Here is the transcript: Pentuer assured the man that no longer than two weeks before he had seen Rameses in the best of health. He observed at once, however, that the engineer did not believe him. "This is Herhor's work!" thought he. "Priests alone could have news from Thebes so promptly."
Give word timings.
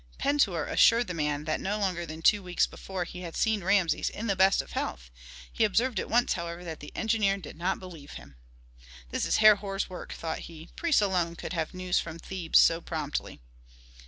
Pentuer 0.17 0.65
assured 0.65 1.05
the 1.05 1.13
man 1.13 1.43
that 1.43 1.59
no 1.61 1.77
longer 1.77 2.07
than 2.07 2.23
two 2.23 2.41
weeks 2.41 2.65
before 2.65 3.03
he 3.03 3.21
had 3.21 3.35
seen 3.37 3.63
Rameses 3.63 4.09
in 4.09 4.25
the 4.25 4.35
best 4.35 4.59
of 4.59 4.71
health. 4.71 5.11
He 5.53 5.63
observed 5.63 5.99
at 5.99 6.09
once, 6.09 6.33
however, 6.33 6.63
that 6.63 6.79
the 6.79 6.91
engineer 6.95 7.37
did 7.37 7.55
not 7.55 7.79
believe 7.79 8.13
him. 8.13 8.35
"This 9.11 9.25
is 9.25 9.37
Herhor's 9.37 9.91
work!" 9.91 10.11
thought 10.13 10.39
he. 10.49 10.69
"Priests 10.75 11.03
alone 11.03 11.35
could 11.35 11.53
have 11.53 11.75
news 11.75 11.99
from 11.99 12.17
Thebes 12.17 12.57
so 12.57 12.81
promptly." 12.81 13.41